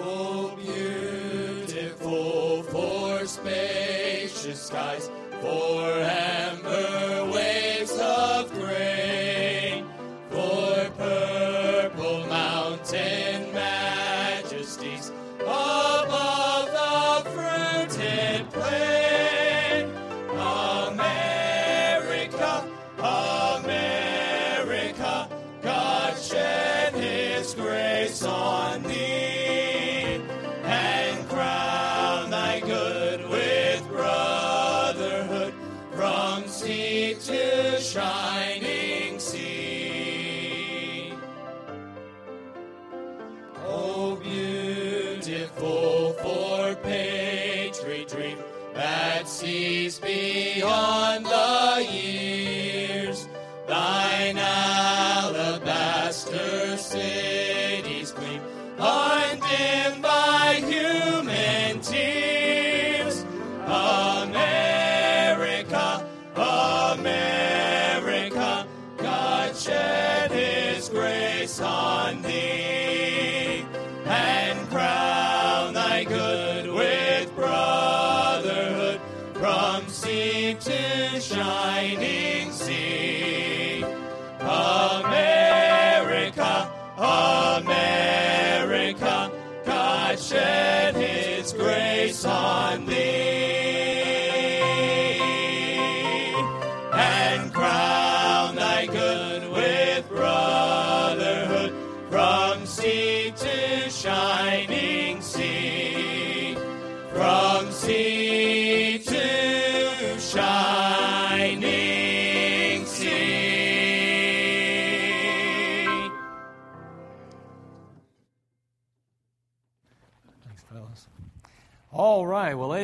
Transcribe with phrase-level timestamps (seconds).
[0.00, 5.10] Oh, beautiful for spacious skies,
[5.40, 5.90] for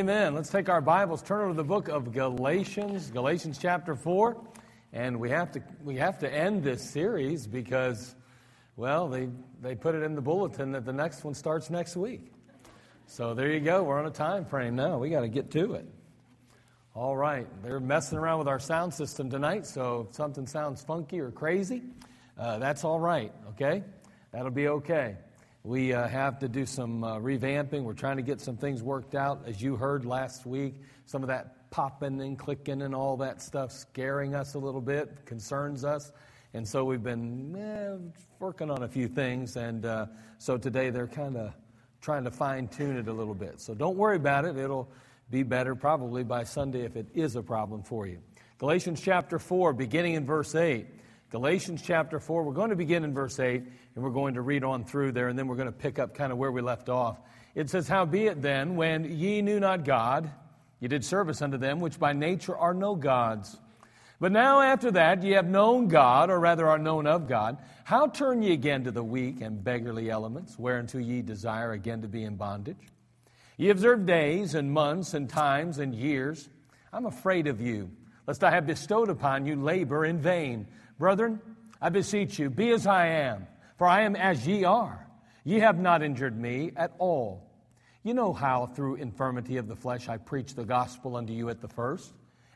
[0.04, 0.34] amen.
[0.34, 4.36] Let's take our Bibles, turn over to the book of Galatians, Galatians chapter 4.
[4.92, 8.14] And we have to, we have to end this series because,
[8.76, 9.30] well, they,
[9.62, 12.30] they put it in the bulletin that the next one starts next week.
[13.06, 13.82] So there you go.
[13.82, 14.98] We're on a time frame now.
[14.98, 15.86] We got to get to it.
[16.94, 17.46] All right.
[17.62, 21.82] They're messing around with our sound system tonight, so if something sounds funky or crazy,
[22.38, 23.82] uh, that's all right, okay?
[24.32, 25.16] That'll be okay.
[25.66, 27.84] We uh, have to do some uh, revamping.
[27.84, 29.44] We're trying to get some things worked out.
[29.46, 30.74] As you heard last week,
[31.06, 35.24] some of that popping and clicking and all that stuff scaring us a little bit,
[35.24, 36.12] concerns us.
[36.52, 37.96] And so we've been eh,
[38.40, 39.56] working on a few things.
[39.56, 41.54] And uh, so today they're kind of
[42.02, 43.58] trying to fine tune it a little bit.
[43.58, 44.58] So don't worry about it.
[44.58, 44.92] It'll
[45.30, 48.18] be better probably by Sunday if it is a problem for you.
[48.58, 50.86] Galatians chapter 4, beginning in verse 8.
[51.30, 53.64] Galatians chapter 4, we're going to begin in verse 8,
[53.94, 56.14] and we're going to read on through there, and then we're going to pick up
[56.14, 57.20] kind of where we left off.
[57.54, 60.30] It says, Howbeit then, when ye knew not God,
[60.80, 63.56] ye did service unto them, which by nature are no gods.
[64.20, 68.08] But now after that ye have known God, or rather are known of God, how
[68.08, 72.24] turn ye again to the weak and beggarly elements, whereunto ye desire again to be
[72.24, 72.88] in bondage?
[73.56, 76.48] Ye observe days and months and times and years.
[76.92, 77.90] I'm afraid of you,
[78.26, 80.66] lest I have bestowed upon you labor in vain.
[80.98, 81.40] Brethren,
[81.80, 83.46] I beseech you, be as I am,
[83.76, 85.06] for I am as ye are.
[85.44, 87.50] Ye have not injured me at all.
[88.02, 91.60] You know how through infirmity of the flesh I preached the gospel unto you at
[91.60, 92.12] the first,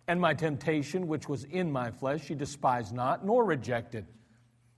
[0.06, 4.06] and my temptation which was in my flesh ye despised not, nor rejected,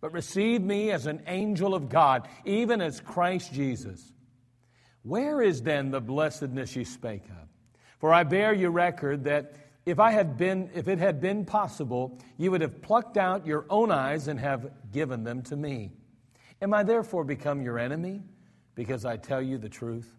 [0.00, 4.12] but received me as an angel of God, even as Christ Jesus.
[5.02, 7.48] Where is then the blessedness ye spake of?
[7.98, 9.54] For I bear you record that
[9.86, 13.66] if I had been, if it had been possible, you would have plucked out your
[13.70, 15.92] own eyes and have given them to me.
[16.62, 18.20] Am I therefore become your enemy
[18.74, 20.14] because I tell you the truth?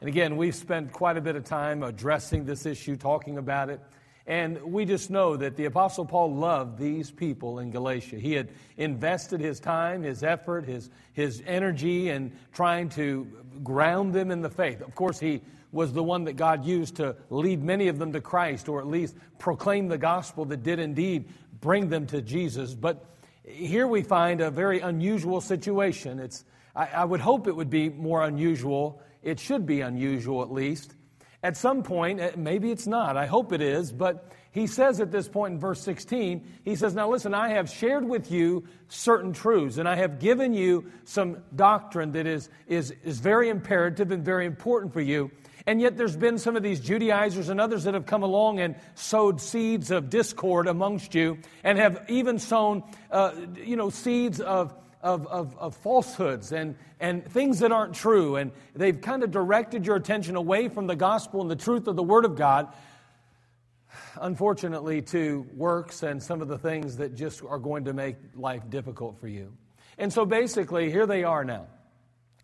[0.00, 3.80] And again, we've spent quite a bit of time addressing this issue, talking about it.
[4.26, 8.16] And we just know that the Apostle Paul loved these people in Galatia.
[8.16, 13.26] He had invested his time, his effort, his, his energy in trying to
[13.62, 14.82] ground them in the faith.
[14.82, 15.40] Of course, he
[15.70, 18.88] was the one that God used to lead many of them to Christ, or at
[18.88, 21.28] least proclaim the gospel that did indeed
[21.60, 22.74] bring them to Jesus.
[22.74, 23.04] But
[23.48, 26.18] here we find a very unusual situation.
[26.18, 29.02] It's, I, I would hope it would be more unusual.
[29.22, 30.94] It should be unusual at least.
[31.42, 35.12] At some point, eh, maybe it's not, I hope it is, but he says at
[35.12, 39.32] this point in verse 16, he says, Now listen, I have shared with you certain
[39.32, 44.24] truths, and I have given you some doctrine that is, is, is very imperative and
[44.24, 45.30] very important for you.
[45.68, 48.74] And yet there's been some of these Judaizers and others that have come along and
[48.94, 53.32] sowed seeds of discord amongst you and have even sown, uh,
[53.62, 58.50] you know, seeds of of, of, of, falsehoods and, and things that aren't true, and
[58.74, 62.02] they've kind of directed your attention away from the gospel and the truth of the
[62.02, 62.66] Word of God,
[64.20, 68.68] unfortunately, to works and some of the things that just are going to make life
[68.70, 69.52] difficult for you.
[69.98, 71.68] And so basically, here they are now.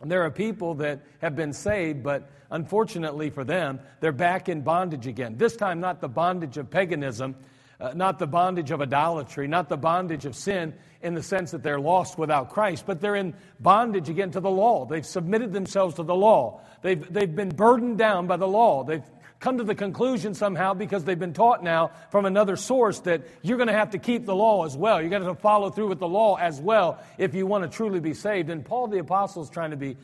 [0.09, 5.07] There are people that have been saved, but unfortunately for them, they're back in bondage
[5.07, 5.37] again.
[5.37, 7.37] This time, not the bondage of paganism,
[7.81, 11.63] uh, not the bondage of idolatry, not the bondage of sin in the sense that
[11.63, 14.87] they're lost without Christ, but they're in bondage again to the law.
[14.87, 16.61] They've submitted themselves to the law.
[16.83, 18.85] They've, they've been burdened down by the law.
[18.85, 19.03] They've
[19.45, 23.59] come to the conclusion somehow because they've been taught now from another source that you're
[23.59, 25.03] going to have to keep the law as well.
[25.03, 28.01] You're going to follow through with the law as well if you want to truly
[28.01, 28.49] be saved.
[28.49, 29.99] And Paul the Apostle is trying to be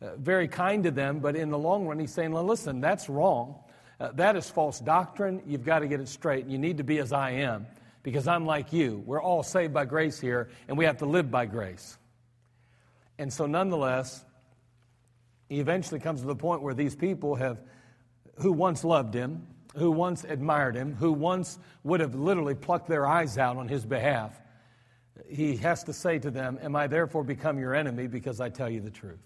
[0.00, 3.10] uh, very kind to them, but in the long run, he's saying, well, listen, that's
[3.10, 3.56] wrong.
[4.00, 5.42] Uh, that is false doctrine.
[5.46, 6.46] You've got to get it straight.
[6.46, 7.66] You need to be as I am
[8.02, 9.02] because I'm like you.
[9.04, 11.98] We're all saved by grace here, and we have to live by grace.
[13.18, 14.24] And so, nonetheless,
[15.50, 17.58] he eventually comes to the point where these people have
[18.36, 19.46] who once loved him,
[19.76, 23.84] who once admired him, who once would have literally plucked their eyes out on his
[23.84, 24.40] behalf,
[25.28, 28.68] he has to say to them, Am I therefore become your enemy because I tell
[28.68, 29.20] you the truth?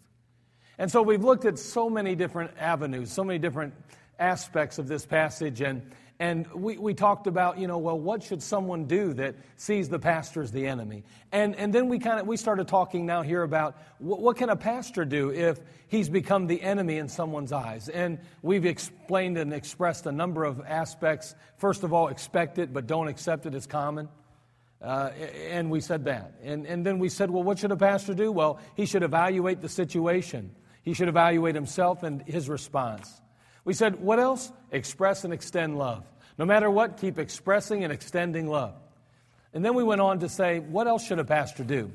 [0.79, 3.75] And so we've looked at so many different avenues, so many different
[4.19, 5.83] aspects of this passage, and
[6.21, 9.99] and we, we talked about, you know, well, what should someone do that sees the
[9.99, 11.03] pastor as the enemy?
[11.33, 14.51] And, and then we kind of, we started talking now here about what, what can
[14.51, 15.59] a pastor do if
[15.89, 17.89] he's become the enemy in someone's eyes?
[17.89, 21.35] And we've explained and expressed a number of aspects.
[21.57, 24.07] First of all, expect it, but don't accept it as common.
[24.83, 25.13] Uh,
[25.49, 26.35] and we said that.
[26.43, 28.31] And, and then we said, well, what should a pastor do?
[28.31, 30.55] Well, he should evaluate the situation.
[30.83, 33.11] He should evaluate himself and his response.
[33.65, 34.51] We said, what else?
[34.71, 36.05] Express and extend love.
[36.39, 38.75] No matter what, keep expressing and extending love.
[39.53, 41.91] And then we went on to say, what else should a pastor do?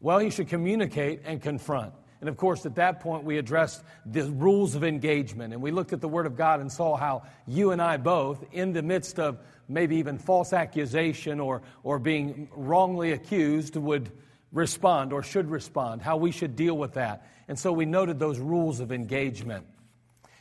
[0.00, 1.92] Well, he should communicate and confront.
[2.20, 5.52] And of course, at that point, we addressed the rules of engagement.
[5.52, 8.44] And we looked at the Word of God and saw how you and I both,
[8.52, 14.10] in the midst of maybe even false accusation or, or being wrongly accused, would
[14.52, 17.28] respond or should respond, how we should deal with that.
[17.46, 19.66] And so we noted those rules of engagement.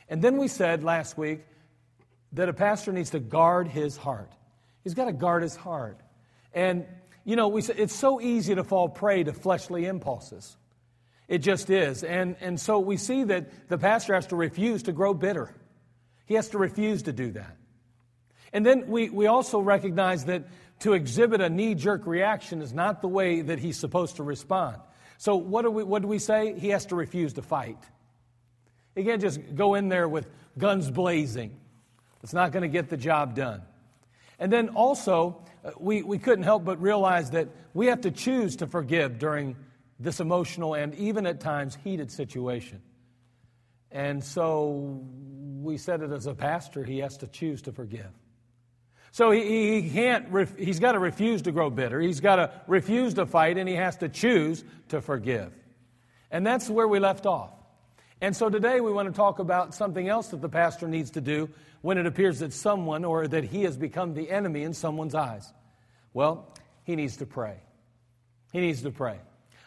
[0.09, 1.41] And then we said last week
[2.33, 4.31] that a pastor needs to guard his heart.
[4.83, 5.99] He's got to guard his heart.
[6.53, 6.85] And,
[7.25, 10.57] you know, we it's so easy to fall prey to fleshly impulses.
[11.27, 12.03] It just is.
[12.03, 15.53] And, and so we see that the pastor has to refuse to grow bitter.
[16.25, 17.57] He has to refuse to do that.
[18.53, 20.47] And then we, we also recognize that
[20.79, 24.77] to exhibit a knee jerk reaction is not the way that he's supposed to respond.
[25.17, 26.57] So, what do, we, what do we say?
[26.57, 27.77] He has to refuse to fight.
[28.97, 30.27] You can't just go in there with
[30.57, 31.55] guns blazing.
[32.23, 33.61] It's not going to get the job done.
[34.39, 38.57] And then also, uh, we, we couldn't help but realize that we have to choose
[38.57, 39.55] to forgive during
[39.99, 42.81] this emotional and even at times heated situation.
[43.91, 45.03] And so
[45.61, 48.11] we said it as a pastor, he has to choose to forgive.
[49.11, 50.27] So he, he can't,
[50.59, 51.99] he's got to refuse to grow bitter.
[51.99, 55.53] He's got to refuse to fight, and he has to choose to forgive.
[56.29, 57.56] And that's where we left off.
[58.19, 61.21] And so today we want to talk about something else that the pastor needs to
[61.21, 61.49] do
[61.81, 65.53] when it appears that someone or that he has become the enemy in someone's eyes.
[66.13, 66.51] Well,
[66.83, 67.57] he needs to pray.
[68.51, 69.19] He needs to pray.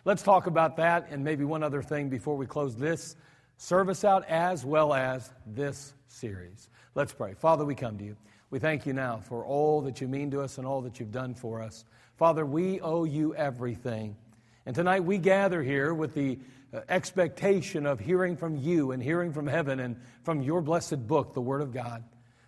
[0.05, 3.15] Let's talk about that and maybe one other thing before we close this
[3.57, 6.71] service out as well as this series.
[6.97, 7.35] Let's pray.
[7.35, 8.17] Father, we come to you.
[8.51, 11.13] We thank you now for all that you mean to us and all that you've
[11.13, 11.85] done for us.
[12.17, 14.17] Father, we owe you everything.
[14.67, 16.39] And tonight we gather here with the
[16.89, 21.41] expectation of hearing from you and hearing from heaven and from your blessed book, the
[21.41, 22.05] Word of God.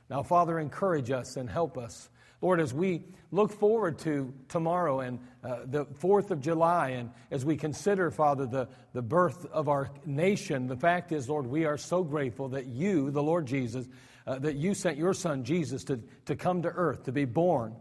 [0.09, 2.09] Now, Father, encourage us and help us.
[2.41, 7.45] Lord, as we look forward to tomorrow and uh, the 4th of July, and as
[7.45, 11.79] we consider, Father, the, the birth of our nation, the fact is, Lord, we are
[11.79, 13.87] so grateful that you, the Lord Jesus,
[14.26, 17.76] uh, that you sent your Son, Jesus, to, to come to earth, to be born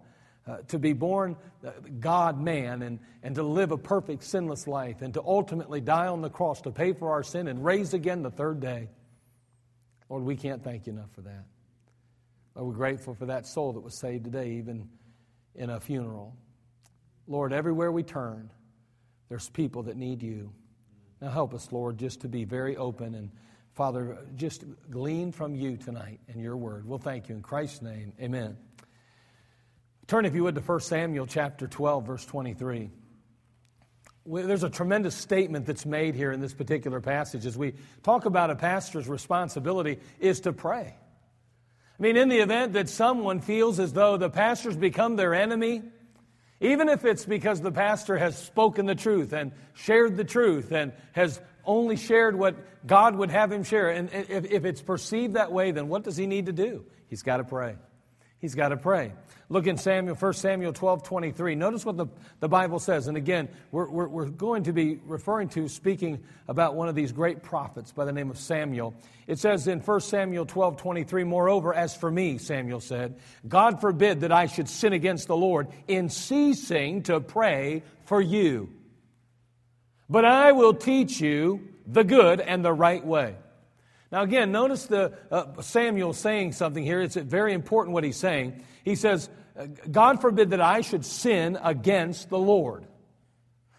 [0.47, 5.01] uh, to be born uh, God man and, and to live a perfect, sinless life
[5.01, 8.23] and to ultimately die on the cross to pay for our sin and raise again
[8.23, 8.89] the third day.
[10.09, 11.45] Lord, we can't thank you enough for that.
[12.55, 14.89] Are we grateful for that soul that was saved today, even
[15.55, 16.35] in a funeral?
[17.27, 18.51] Lord, everywhere we turn,
[19.29, 20.51] there's people that need you.
[21.21, 23.31] Now help us, Lord, just to be very open and,
[23.73, 26.85] Father, just glean from you tonight and your word.
[26.85, 28.11] We'll thank you in Christ's name.
[28.19, 28.57] Amen.
[30.11, 32.91] Turn, if you would, to 1 Samuel chapter 12, verse 23.
[34.25, 38.49] There's a tremendous statement that's made here in this particular passage as we talk about
[38.49, 40.97] a pastor's responsibility is to pray.
[41.97, 45.81] I mean, in the event that someone feels as though the pastor's become their enemy,
[46.59, 50.91] Even if it's because the pastor has spoken the truth and shared the truth and
[51.13, 53.91] has only shared what God would have him share.
[53.91, 56.83] And if, if it's perceived that way, then what does he need to do?
[57.07, 57.77] He's got to pray.
[58.41, 59.13] He's got to pray.
[59.49, 61.53] Look in Samuel, 1 Samuel 12, 23.
[61.53, 62.07] Notice what the,
[62.39, 63.07] the Bible says.
[63.07, 67.11] And again, we're, we're, we're going to be referring to, speaking about one of these
[67.11, 68.95] great prophets by the name of Samuel.
[69.27, 74.21] It says in 1 Samuel 12, 23, Moreover, as for me, Samuel said, God forbid
[74.21, 78.69] that I should sin against the Lord in ceasing to pray for you.
[80.09, 83.35] But I will teach you the good and the right way.
[84.11, 87.01] Now, again, notice the uh, Samuel saying something here.
[87.01, 88.63] It's very important what he's saying.
[88.83, 89.29] He says,
[89.89, 92.85] God forbid that I should sin against the Lord.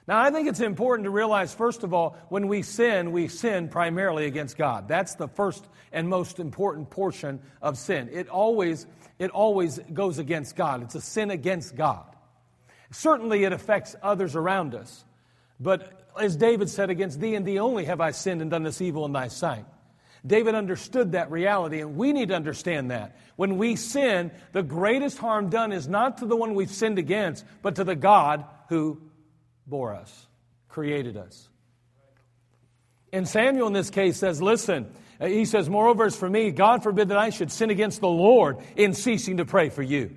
[0.09, 3.69] Now, I think it's important to realize, first of all, when we sin, we sin
[3.69, 4.89] primarily against God.
[4.89, 8.09] That's the first and most important portion of sin.
[8.13, 8.87] It always,
[9.19, 10.83] it always goes against God.
[10.83, 12.05] It's a sin against God.
[12.91, 15.05] Certainly, it affects others around us.
[15.61, 18.81] But as David said, against thee and thee only have I sinned and done this
[18.81, 19.65] evil in thy sight.
[20.25, 23.17] David understood that reality, and we need to understand that.
[23.35, 27.45] When we sin, the greatest harm done is not to the one we've sinned against,
[27.61, 29.01] but to the God who
[29.67, 30.27] bore us,
[30.69, 31.49] created us.
[33.13, 37.09] And Samuel, in this case, says, Listen, he says, Moreover, as for me, God forbid
[37.09, 40.15] that I should sin against the Lord in ceasing to pray for you.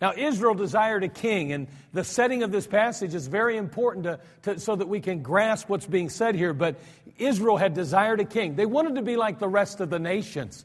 [0.00, 4.20] Now, Israel desired a king, and the setting of this passage is very important to,
[4.42, 6.52] to, so that we can grasp what's being said here.
[6.52, 6.76] But
[7.18, 8.54] Israel had desired a king.
[8.54, 10.64] They wanted to be like the rest of the nations.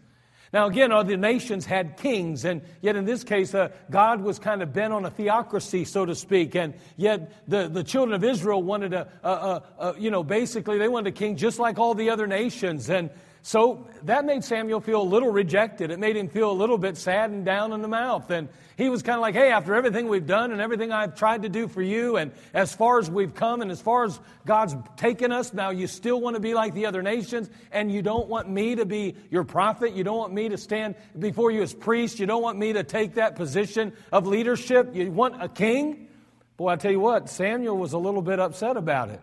[0.54, 4.62] Now, again, other nations had kings, and yet in this case, uh, God was kind
[4.62, 8.62] of bent on a theocracy, so to speak, and yet the, the children of Israel
[8.62, 11.96] wanted a, a, a, a you know, basically they wanted a king just like all
[11.96, 12.88] the other nations.
[12.92, 13.10] And
[13.46, 15.92] so that made Samuel feel a little rejected.
[15.92, 18.32] It made him feel a little bit sad and down in the mouth.
[18.32, 18.48] And
[18.78, 21.50] he was kind of like, hey, after everything we've done and everything I've tried to
[21.50, 25.34] do for you, and as far as we've come and as far as God's taken
[25.34, 28.50] us, now you still want to be like the other nations, and you don't want
[28.50, 29.92] me to be your prophet.
[29.94, 32.22] You don't want me to stand before you as priest.
[32.22, 34.96] You don't want me to take that position of leadership.
[34.96, 36.08] You want a king?
[36.56, 39.22] Boy, I tell you what, Samuel was a little bit upset about it.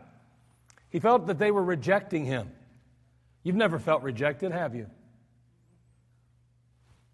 [0.90, 2.50] He felt that they were rejecting him.
[3.42, 4.86] You've never felt rejected, have you?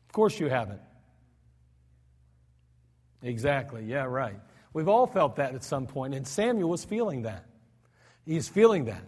[0.06, 0.80] Of course you haven't.
[3.23, 4.38] Exactly, yeah, right.
[4.73, 7.45] We've all felt that at some point, and Samuel was feeling that.
[8.25, 9.02] He's feeling that.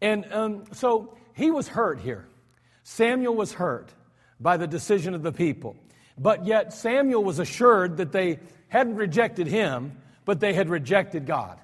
[0.00, 2.26] And um, so he was hurt here.
[2.84, 3.92] Samuel was hurt
[4.40, 5.76] by the decision of the people.
[6.16, 11.58] But yet Samuel was assured that they hadn't rejected him, but they had rejected God.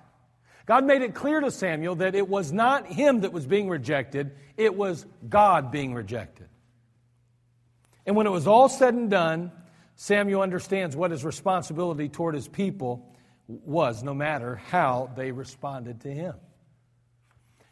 [0.70, 4.36] God made it clear to Samuel that it was not him that was being rejected,
[4.56, 6.46] it was God being rejected.
[8.06, 9.50] And when it was all said and done,
[9.96, 13.12] Samuel understands what his responsibility toward his people
[13.48, 16.34] was, no matter how they responded to him.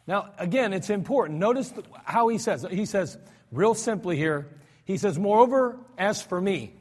[0.05, 1.39] Now, again, it's important.
[1.39, 3.17] Notice how he says He says,
[3.49, 4.49] real simply here,
[4.83, 6.73] he says, Moreover, as for me.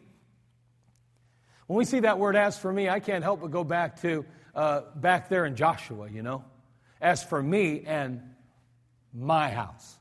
[1.68, 4.25] When we see that word as for me, I can't help but go back to
[4.55, 6.45] uh, back there in Joshua, you know.
[7.00, 8.23] As for me and
[9.14, 9.97] my house.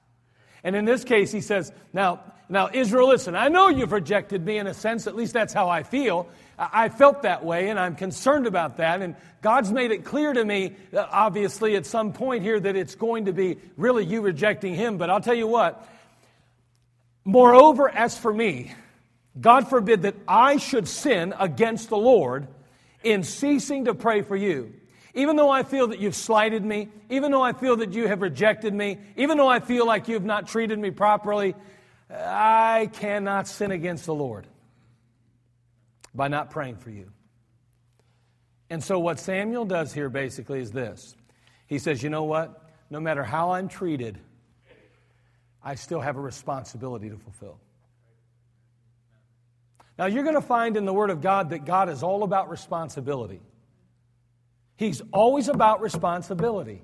[0.64, 4.58] And in this case, he says, Now, now Israel, listen, I know you've rejected me
[4.58, 6.28] in a sense, at least that's how I feel.
[6.58, 9.02] I felt that way, and I'm concerned about that.
[9.02, 12.96] And God's made it clear to me, uh, obviously, at some point here, that it's
[12.96, 14.98] going to be really you rejecting Him.
[14.98, 15.88] But I'll tell you what,
[17.24, 18.74] moreover, as for me,
[19.40, 22.48] God forbid that I should sin against the Lord
[23.08, 24.74] in ceasing to pray for you.
[25.14, 28.22] Even though I feel that you've slighted me, even though I feel that you have
[28.22, 31.56] rejected me, even though I feel like you've not treated me properly,
[32.10, 34.46] I cannot sin against the Lord
[36.14, 37.12] by not praying for you.
[38.70, 41.16] And so, what Samuel does here basically is this
[41.66, 42.70] He says, You know what?
[42.90, 44.20] No matter how I'm treated,
[45.64, 47.60] I still have a responsibility to fulfill.
[49.98, 52.50] Now, you're going to find in the Word of God that God is all about
[52.50, 53.42] responsibility.
[54.76, 56.84] He's always about responsibility.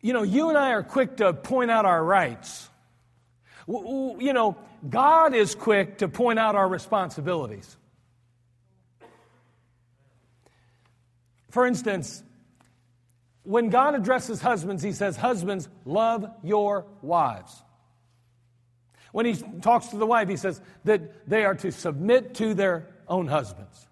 [0.00, 2.68] You know, you and I are quick to point out our rights.
[3.68, 4.56] You know,
[4.88, 7.76] God is quick to point out our responsibilities.
[11.50, 12.22] For instance,
[13.42, 17.62] when God addresses husbands, he says, Husbands, love your wives.
[19.12, 22.88] When he talks to the wife, he says that they are to submit to their
[23.06, 23.86] own husbands.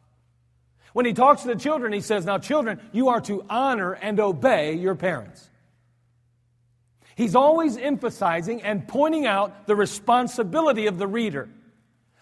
[0.92, 4.18] When he talks to the children, he says, Now, children, you are to honor and
[4.18, 5.48] obey your parents.
[7.14, 11.50] He's always emphasizing and pointing out the responsibility of the reader.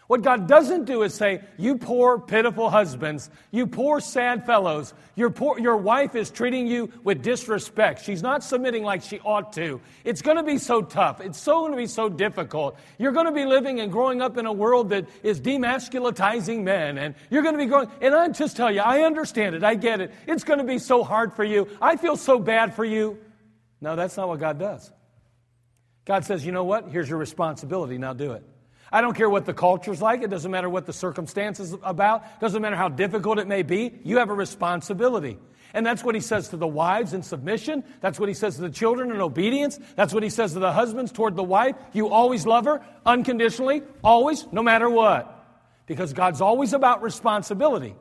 [0.09, 5.29] What God doesn't do is say, You poor, pitiful husbands, you poor, sad fellows, your,
[5.29, 8.07] poor, your wife is treating you with disrespect.
[8.07, 9.83] She's not submitting like she ought to.
[10.05, 11.21] It's going to be so tough.
[11.21, 12.79] It's so going to be so difficult.
[12.97, 16.97] You're going to be living and growing up in a world that is demasculatizing men.
[16.97, 17.91] And you're going to be growing.
[18.00, 19.62] And I just tell you, I understand it.
[19.62, 20.11] I get it.
[20.27, 21.69] It's going to be so hard for you.
[21.83, 23.19] I feel so bad for you.
[23.83, 24.91] No, that's not what God does.
[26.07, 26.88] God says, You know what?
[26.88, 27.99] Here's your responsibility.
[27.99, 28.43] Now do it.
[28.90, 30.23] I don't care what the culture's like.
[30.23, 32.23] It doesn't matter what the circumstances about.
[32.23, 33.92] It doesn't matter how difficult it may be.
[34.04, 35.38] You have a responsibility.
[35.75, 37.85] And that's what he says to the wives in submission.
[38.00, 39.78] That's what he says to the children in obedience.
[39.97, 41.76] That's what he says to the husbands toward the wife.
[41.92, 45.35] You always love her unconditionally, always, no matter what.
[45.87, 47.95] Because God's always about responsibility.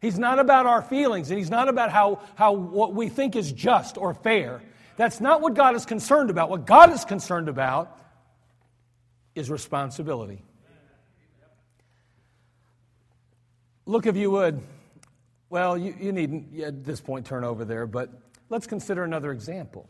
[0.00, 3.52] He's not about our feelings, and he's not about how, how what we think is
[3.52, 4.62] just or fair.
[4.96, 6.48] That's not what God is concerned about.
[6.48, 7.98] What God is concerned about
[9.40, 10.44] is responsibility.
[13.86, 14.62] Look, if you would,
[15.48, 18.10] well, you, you needn't at this point turn over there, but
[18.50, 19.88] let's consider another example.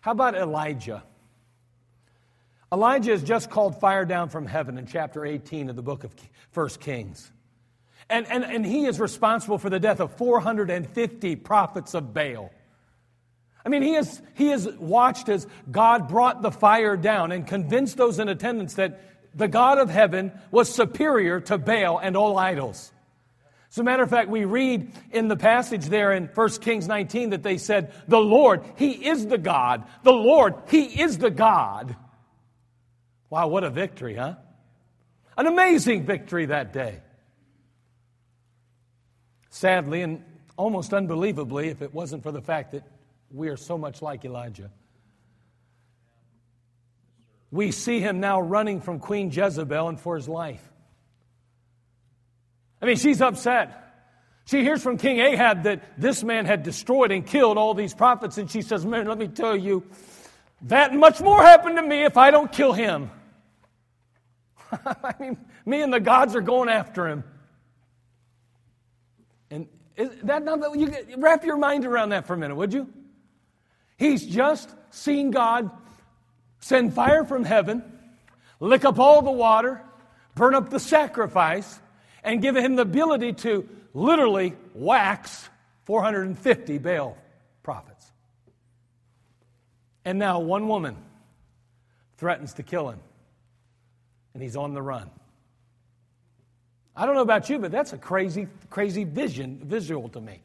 [0.00, 1.04] How about Elijah?
[2.72, 6.12] Elijah is just called fire down from heaven in chapter 18 of the book of
[6.54, 7.30] 1 Kings.
[8.10, 12.50] And, and, and he is responsible for the death of 450 prophets of Baal.
[13.64, 17.96] I mean, he has, he has watched as God brought the fire down and convinced
[17.96, 19.00] those in attendance that
[19.34, 22.92] the God of heaven was superior to Baal and all idols.
[23.70, 27.30] As a matter of fact, we read in the passage there in 1 Kings 19
[27.30, 29.84] that they said, The Lord, He is the God.
[30.02, 31.96] The Lord, He is the God.
[33.30, 34.34] Wow, what a victory, huh?
[35.38, 37.00] An amazing victory that day.
[39.48, 40.22] Sadly, and
[40.58, 42.82] almost unbelievably, if it wasn't for the fact that
[43.32, 44.70] we are so much like Elijah.
[47.50, 50.62] We see him now running from Queen Jezebel and for his life.
[52.80, 53.78] I mean, she's upset.
[54.44, 58.38] She hears from King Ahab that this man had destroyed and killed all these prophets,
[58.38, 59.84] and she says, Man, let me tell you,
[60.62, 63.10] that much more happened to me if I don't kill him.
[64.72, 67.24] I mean, me and the gods are going after him.
[69.50, 69.68] And
[70.24, 72.88] that, not, you wrap your mind around that for a minute, would you?
[74.02, 75.70] He's just seen God
[76.58, 77.84] send fire from heaven,
[78.58, 79.80] lick up all the water,
[80.34, 81.78] burn up the sacrifice,
[82.24, 85.48] and give him the ability to literally wax
[85.84, 87.16] 450 Baal
[87.62, 88.10] prophets.
[90.04, 90.96] And now one woman
[92.16, 92.98] threatens to kill him,
[94.34, 95.10] and he's on the run.
[96.96, 100.40] I don't know about you, but that's a crazy, crazy vision, visual to me.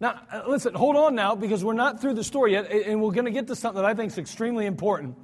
[0.00, 3.12] Now, uh, listen, hold on now because we're not through the story yet, and we're
[3.12, 5.16] going to get to something that I think is extremely important.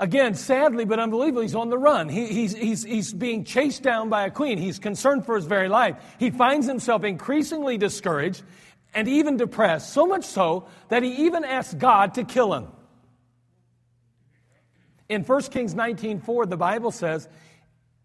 [0.00, 2.08] Again, sadly but unbelievably, he's on the run.
[2.08, 4.58] He, he's, he's, he's being chased down by a queen.
[4.58, 5.96] He's concerned for his very life.
[6.18, 8.42] He finds himself increasingly discouraged
[8.94, 12.68] and even depressed, so much so that he even asks God to kill him.
[15.08, 17.28] In 1 Kings 19:4, the Bible says,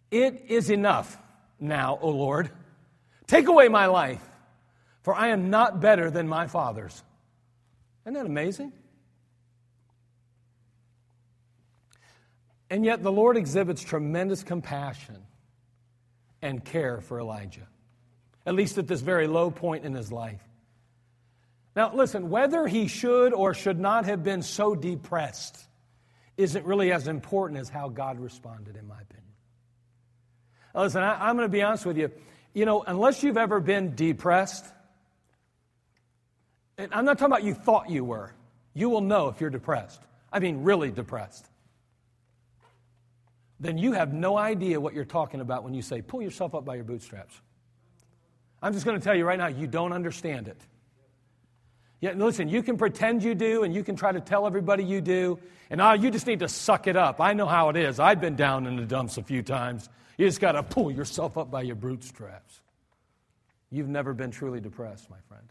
[0.10, 1.18] It is enough
[1.60, 2.50] now, O Lord.
[3.28, 4.22] Take away my life
[5.04, 7.04] for I am not better than my fathers.
[8.06, 8.74] Isn't that amazing?
[12.70, 15.18] And yet the Lord exhibits tremendous compassion
[16.42, 17.68] and care for Elijah,
[18.46, 20.42] at least at this very low point in his life.
[21.76, 25.58] Now, listen, whether he should or should not have been so depressed
[26.38, 29.24] isn't really as important as how God responded, in my opinion.
[30.74, 32.12] Now, listen, I, I'm going to be honest with you.
[32.54, 34.66] You know, unless you've ever been depressed,
[36.84, 38.34] and I'm not talking about you thought you were.
[38.74, 40.02] You will know if you're depressed.
[40.32, 41.48] I mean, really depressed.
[43.60, 46.66] Then you have no idea what you're talking about when you say, pull yourself up
[46.66, 47.40] by your bootstraps.
[48.62, 50.60] I'm just going to tell you right now, you don't understand it.
[52.02, 55.00] Yeah, listen, you can pretend you do and you can try to tell everybody you
[55.00, 57.22] do, and oh, you just need to suck it up.
[57.22, 58.00] I know how it is.
[58.00, 59.88] I've been down in the dumps a few times.
[60.18, 62.60] You just got to pull yourself up by your bootstraps.
[63.72, 65.48] You've never been truly depressed, my friend.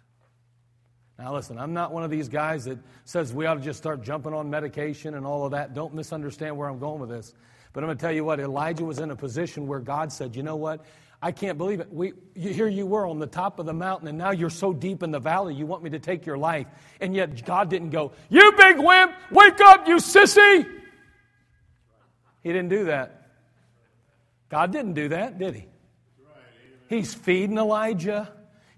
[1.19, 4.03] Now, listen, I'm not one of these guys that says we ought to just start
[4.03, 5.75] jumping on medication and all of that.
[5.75, 7.35] Don't misunderstand where I'm going with this.
[7.73, 10.37] But I'm going to tell you what, Elijah was in a position where God said,
[10.37, 10.85] you know what?
[11.25, 11.93] I can't believe it.
[11.93, 15.05] We, here you were on the top of the mountain, and now you're so deep
[15.05, 16.67] in the valley, you want me to take your life.
[17.01, 20.67] And yet God didn't go, You big wimp, wake up, you sissy.
[22.43, 23.29] He didn't do that.
[24.49, 25.67] God didn't do that, did he?
[26.89, 28.33] He's feeding Elijah,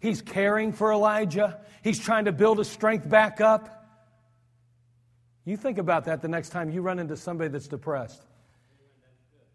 [0.05, 3.87] he's caring for Elijah, He's trying to build his strength back up.
[5.45, 8.23] You think about that the next time you run into somebody that's depressed.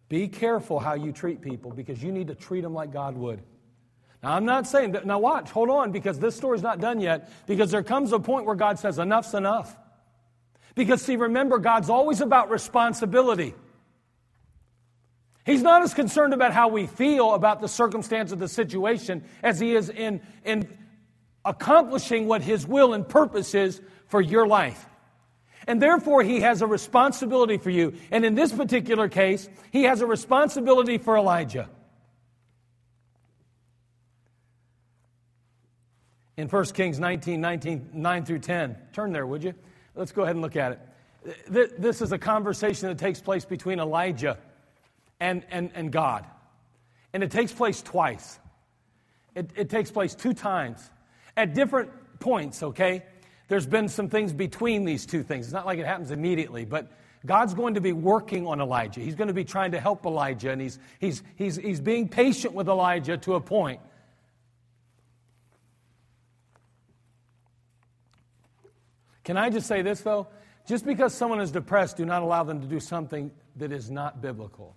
[0.10, 3.42] Be careful how you treat people because you need to treat them like God would.
[4.22, 7.32] Now, I'm not saying that, now watch, hold on, because this story's not done yet,
[7.48, 9.76] because there comes a point where God says, enough's enough.
[10.76, 13.56] Because, see, remember, God's always about responsibility.
[15.46, 19.60] He's not as concerned about how we feel about the circumstance of the situation as
[19.60, 20.68] he is in, in
[21.46, 24.86] accomplishing what his will and purpose is for your life.
[25.68, 27.94] And therefore, he has a responsibility for you.
[28.12, 31.70] And in this particular case, he has a responsibility for Elijah.
[36.38, 39.54] In 1 Kings 19, 19 9 through 10, turn there, would you?
[39.94, 41.82] Let's go ahead and look at it.
[41.82, 44.38] This is a conversation that takes place between Elijah
[45.20, 46.26] and, and, and God.
[47.14, 48.40] And it takes place twice.
[49.36, 50.90] It, it takes place two times
[51.36, 53.04] at different points, okay?
[53.48, 55.48] There's been some things between these two things.
[55.48, 56.92] It's not like it happens immediately, but
[57.26, 59.02] God's going to be working on Elijah.
[59.02, 62.54] He's going to be trying to help Elijah, and he's, he's, he's, he's being patient
[62.54, 63.82] with Elijah to a point.
[69.24, 70.28] Can I just say this, though?
[70.68, 74.22] Just because someone is depressed, do not allow them to do something that is not
[74.22, 74.76] biblical.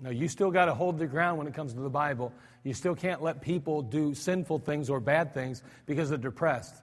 [0.00, 2.32] No, you still got to hold the ground when it comes to the Bible.
[2.62, 6.74] You still can't let people do sinful things or bad things because they're depressed.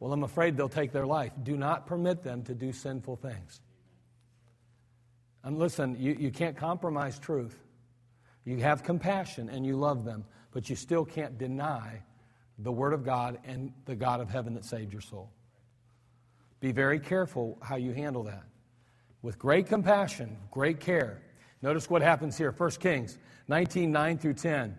[0.00, 1.32] Well, I'm afraid they'll take their life.
[1.42, 3.60] Do not permit them to do sinful things.
[5.44, 7.58] And listen, you, you can't compromise truth.
[8.44, 12.02] You have compassion and you love them, but you still can't deny
[12.58, 15.30] the Word of God and the God of heaven that saved your soul.
[16.60, 18.44] Be very careful how you handle that.
[19.20, 21.22] With great compassion, great care.
[21.62, 23.16] Notice what happens here 1 Kings
[23.48, 24.76] 19 9 through 10.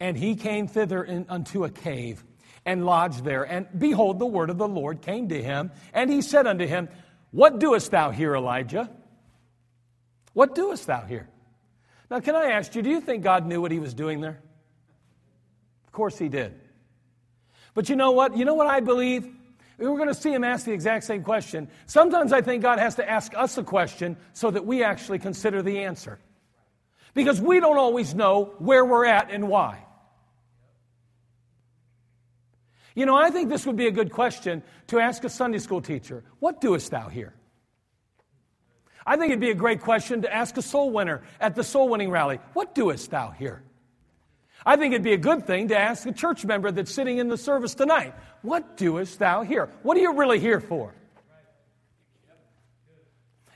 [0.00, 2.24] And he came thither in, unto a cave
[2.64, 3.44] and lodged there.
[3.44, 5.70] And behold, the word of the Lord came to him.
[5.92, 6.88] And he said unto him,
[7.30, 8.90] What doest thou here, Elijah?
[10.32, 11.28] What doest thou here?
[12.10, 14.40] Now, can I ask you, do you think God knew what he was doing there?
[15.86, 16.58] Of course he did.
[17.74, 18.36] But you know what?
[18.36, 19.28] You know what I believe?
[19.78, 21.68] We're going to see him ask the exact same question.
[21.86, 25.62] Sometimes I think God has to ask us a question so that we actually consider
[25.62, 26.18] the answer.
[27.14, 29.84] Because we don't always know where we're at and why.
[32.94, 35.80] You know, I think this would be a good question to ask a Sunday school
[35.80, 37.34] teacher What doest thou here?
[39.06, 41.88] I think it'd be a great question to ask a soul winner at the soul
[41.88, 43.62] winning rally What doest thou here?
[44.64, 47.28] I think it'd be a good thing to ask a church member that's sitting in
[47.28, 49.68] the service tonight, What doest thou here?
[49.82, 50.94] What are you really here for?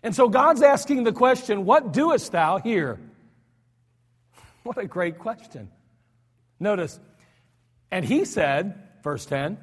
[0.02, 2.98] And so God's asking the question, What doest thou here?
[4.62, 5.70] What a great question.
[6.58, 6.98] Notice,
[7.90, 9.58] and he said, verse 10,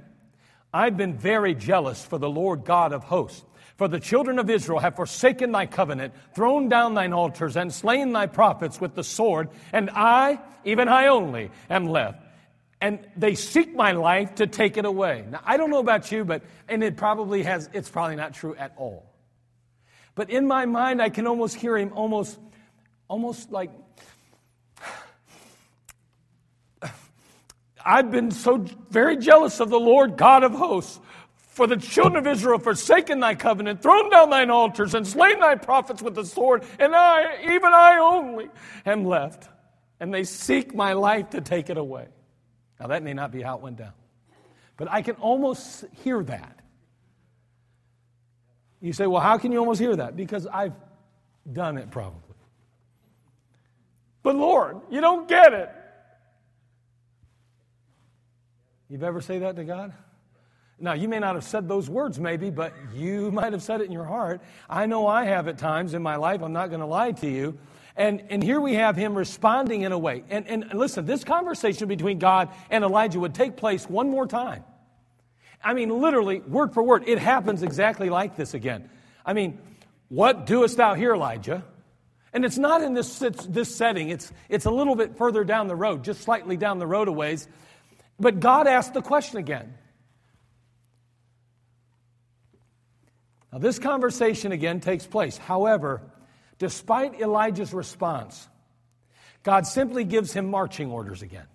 [0.73, 3.43] I've been very jealous for the Lord God of hosts
[3.84, 8.13] for the children of Israel have forsaken thy covenant, thrown down thine altars, and slain
[8.13, 12.24] thy prophets with the sword, and I, even I only, am left.
[12.80, 15.26] And they seek my life to take it away.
[15.30, 18.56] Now, I don't know about you, but, and it probably has, it's probably not true
[18.56, 19.04] at all.
[20.15, 22.39] But in my mind, I can almost hear him almost,
[23.10, 23.69] almost like,
[27.86, 31.02] I've been so very jealous of the Lord God of hosts
[31.54, 35.39] for the children of Israel have forsaken thy covenant, thrown down thine altars, and slain
[35.39, 38.50] thy prophets with the sword, and I, even I only,
[38.88, 39.48] am left.
[40.00, 42.08] And they seek my life to take it away.
[42.80, 43.94] Now, that may not be how it went down,
[44.78, 46.60] but I can almost hear that.
[48.82, 50.16] You say, well, how can you almost hear that?
[50.16, 50.74] Because I've
[51.52, 52.20] done it probably.
[54.24, 55.70] But Lord, you don't get it.
[58.89, 59.94] You've ever say that to God?
[60.80, 63.86] Now, you may not have said those words, maybe, but you might have said it
[63.86, 64.42] in your heart.
[64.70, 66.42] I know I have at times in my life.
[66.42, 67.58] I'm not going to lie to you.
[67.96, 70.24] And, and here we have him responding in a way.
[70.30, 74.64] And, and listen, this conversation between God and Elijah would take place one more time.
[75.64, 78.90] I mean, literally, word for word, it happens exactly like this again.
[79.26, 79.60] I mean,
[80.10, 81.64] what doest thou here, Elijah?
[82.34, 85.76] And it's not in this, this setting, it's, it's a little bit further down the
[85.76, 87.48] road, just slightly down the road a ways.
[88.20, 89.76] But God asked the question again
[93.54, 95.38] Now, this conversation again takes place.
[95.38, 96.02] However,
[96.58, 98.50] despite Elijah's response,
[99.44, 101.46] God simply gives him marching orders again.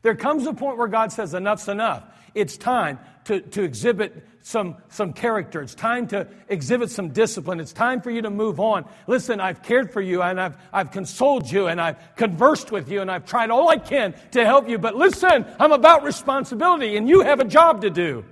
[0.00, 2.04] There comes a point where God says, Enough's enough.
[2.34, 5.60] It's time to, to exhibit some, some character.
[5.60, 7.60] It's time to exhibit some discipline.
[7.60, 8.86] It's time for you to move on.
[9.06, 13.02] Listen, I've cared for you and I've, I've consoled you and I've conversed with you
[13.02, 14.78] and I've tried all I can to help you.
[14.78, 18.24] But listen, I'm about responsibility and you have a job to do.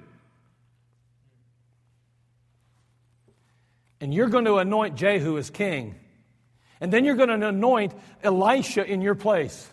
[4.01, 5.95] And you're going to anoint Jehu as king.
[6.81, 9.71] And then you're going to anoint Elisha in your place.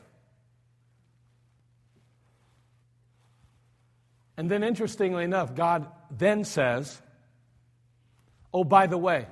[4.37, 7.01] And then, interestingly enough, God then says,
[8.53, 9.27] Oh, by the way,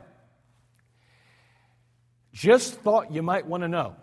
[2.33, 3.95] just thought you might want to know.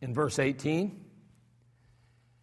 [0.00, 1.02] In verse 18,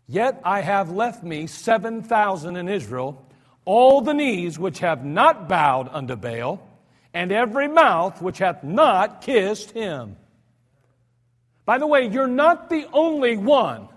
[0.07, 3.25] Yet I have left me 7,000 in Israel,
[3.63, 6.67] all the knees which have not bowed unto Baal,
[7.13, 10.15] and every mouth which hath not kissed him.
[11.65, 13.87] By the way, you're not the only one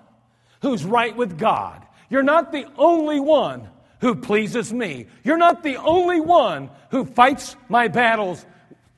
[0.61, 1.85] who's right with God.
[2.11, 3.69] You're not the only one
[4.01, 5.07] who pleases me.
[5.25, 8.45] You're not the only one who fights my battles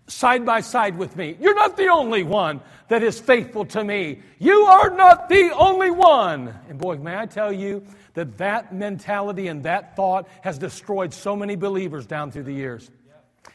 [0.07, 1.37] side by side with me.
[1.40, 4.20] You're not the only one that is faithful to me.
[4.38, 6.55] You are not the only one.
[6.68, 11.37] And boy, may I tell you that that mentality and that thought has destroyed so
[11.37, 12.90] many believers down through the years.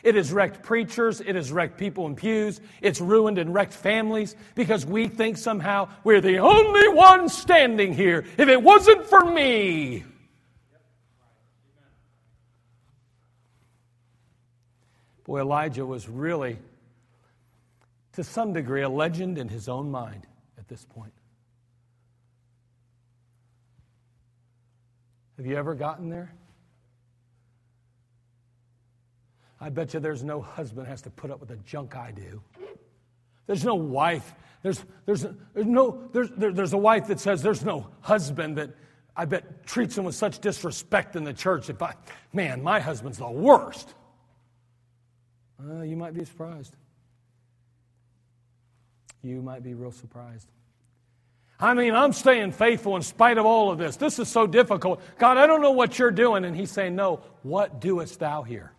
[0.04, 1.20] It has wrecked preachers.
[1.20, 2.62] It has wrecked people in pews.
[2.82, 8.26] It's ruined and wrecked families because we think somehow we're the only one standing here.
[8.38, 10.06] If it wasn't for me.
[15.26, 16.58] Boy, Elijah was really,
[18.14, 20.26] to some degree, a legend in his own mind
[20.58, 21.14] at this point.
[25.38, 26.34] Have you ever gotten there?
[29.62, 32.42] I bet you there's no husband has to put up with the junk I do.
[33.48, 34.34] There's no wife.
[34.62, 38.72] There's, there's, there's, no, there's, there, there's a wife that says there's no husband that
[39.16, 41.70] I bet treats him with such disrespect in the church.
[41.70, 41.94] If I,
[42.32, 43.94] man, my husband's the worst.
[45.62, 46.76] Uh, you might be surprised.
[49.22, 50.48] You might be real surprised.
[51.60, 53.98] I mean, I'm staying faithful in spite of all of this.
[53.98, 55.02] This is so difficult.
[55.18, 56.46] God, I don't know what you're doing.
[56.46, 58.72] And he's saying, No, what doest thou here?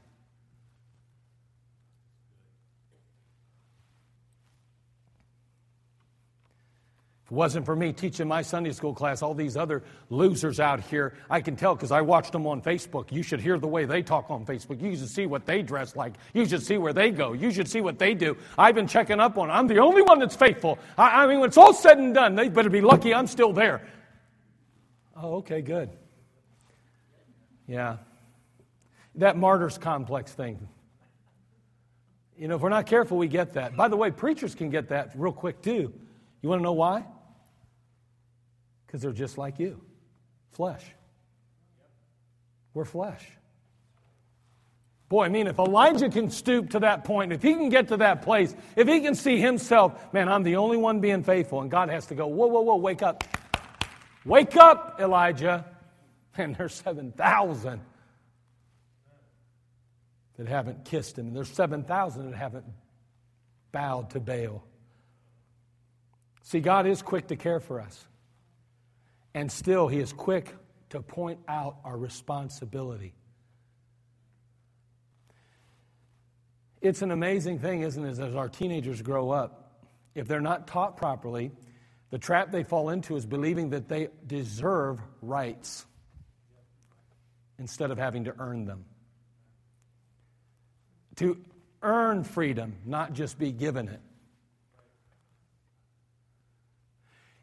[7.31, 11.15] It wasn't for me teaching my Sunday school class, all these other losers out here,
[11.31, 13.13] I can tell because I watched them on Facebook.
[13.13, 14.83] You should hear the way they talk on Facebook.
[14.83, 16.15] You should see what they dress like.
[16.35, 17.33] You should see where they go.
[17.33, 18.37] You should see what they do.
[18.59, 19.47] I've been checking up on.
[19.47, 19.57] them.
[19.57, 20.81] I'm the only one that's faithful.
[20.99, 23.53] I, I mean, when it's all said and done, they better be lucky I'm still
[23.53, 23.87] there.
[25.17, 25.91] Oh, okay, good.
[27.69, 27.99] Yeah.
[29.15, 30.69] That martyrs complex thing.
[32.37, 33.77] You know, if we're not careful, we get that.
[33.77, 35.93] By the way, preachers can get that real quick too.
[36.43, 37.05] You want to know why?
[38.91, 39.81] Because they're just like you
[40.51, 40.85] flesh.
[42.75, 43.25] We're flesh.
[45.09, 47.99] Boy, I mean, if Elijah can stoop to that point, if he can get to
[47.99, 51.71] that place, if he can see himself, man, I'm the only one being faithful, and
[51.71, 53.23] God has to go, whoa, whoa, whoa, wake up.
[54.25, 55.65] Wake up, Elijah.
[56.37, 57.81] And there's 7,000
[60.37, 62.65] that haven't kissed him, and there's 7,000 that haven't
[63.71, 64.65] bowed to Baal.
[66.43, 68.05] See, God is quick to care for us.
[69.35, 70.55] And still, He is quick
[70.91, 73.15] to point out our responsibility.
[76.81, 79.83] It's an amazing thing, isn't it, as our teenagers grow up?
[80.15, 81.53] If they're not taught properly,
[82.11, 85.87] the trap they fall into is believing that they deserve rights
[87.59, 88.87] instead of having to earn them.
[91.17, 91.39] To
[91.83, 94.01] earn freedom, not just be given it.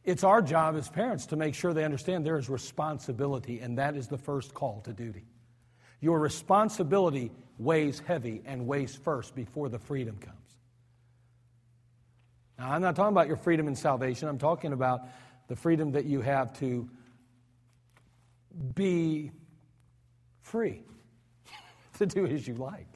[0.08, 3.98] It's our job as parents to make sure they understand there is responsibility, and that
[3.98, 5.26] is the first call to duty.
[6.00, 10.38] Your responsibility weighs heavy and weighs first before the freedom comes.
[12.58, 15.02] Now, I'm not talking about your freedom in salvation, I'm talking about
[15.50, 16.90] the freedom that you have to
[18.76, 19.32] be
[20.42, 20.84] free,
[21.98, 22.88] to do as you like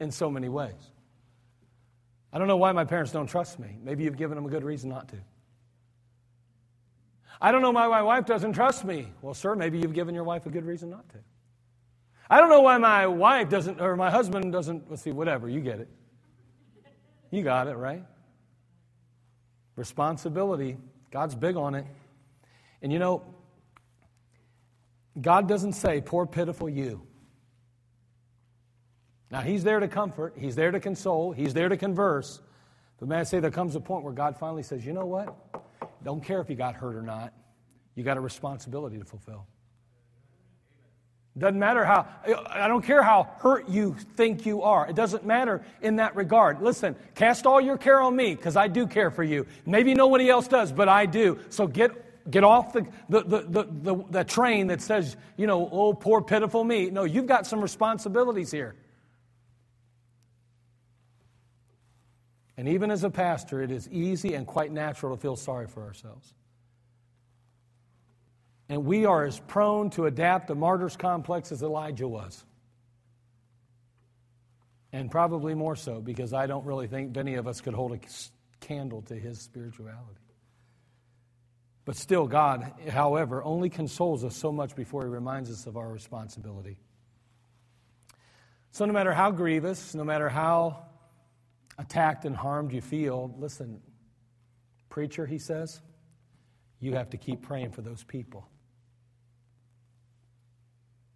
[0.00, 0.72] in so many ways.
[2.32, 3.76] I don't know why my parents don't trust me.
[3.82, 5.16] Maybe you've given them a good reason not to.
[7.40, 9.12] I don't know why my wife doesn't trust me.
[9.20, 11.18] Well, sir, maybe you've given your wife a good reason not to.
[12.28, 15.60] I don't know why my wife doesn't, or my husband doesn't, let's see, whatever, you
[15.60, 15.88] get it.
[17.30, 18.02] You got it, right?
[19.76, 20.76] Responsibility,
[21.10, 21.86] God's big on it.
[22.82, 23.22] And you know,
[25.20, 27.02] God doesn't say, poor, pitiful you.
[29.30, 32.40] Now, He's there to comfort, He's there to console, He's there to converse.
[32.98, 35.36] But may I say, there comes a point where God finally says, you know what?
[36.06, 37.32] Don't care if you got hurt or not.
[37.96, 39.44] You got a responsibility to fulfill.
[41.36, 42.06] Doesn't matter how,
[42.48, 44.88] I don't care how hurt you think you are.
[44.88, 46.62] It doesn't matter in that regard.
[46.62, 49.48] Listen, cast all your care on me because I do care for you.
[49.66, 51.40] Maybe nobody else does, but I do.
[51.48, 56.22] So get, get off the, the, the, the, train that says, you know, oh, poor,
[56.22, 56.88] pitiful me.
[56.88, 58.76] No, you've got some responsibilities here.
[62.56, 65.82] And even as a pastor, it is easy and quite natural to feel sorry for
[65.82, 66.32] ourselves.
[68.68, 72.44] And we are as prone to adapt the martyr's complex as Elijah was.
[74.92, 77.98] And probably more so because I don't really think any of us could hold a
[78.60, 80.20] candle to his spirituality.
[81.84, 85.88] But still, God, however, only consoles us so much before he reminds us of our
[85.88, 86.78] responsibility.
[88.72, 90.85] So, no matter how grievous, no matter how
[91.78, 93.80] attacked and harmed you feel, listen,
[94.88, 95.80] preacher, he says,
[96.80, 98.48] you have to keep praying for those people.